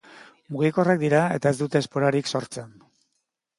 [0.55, 2.75] Mugikorrak dira eta ez dute esporarik sortzen.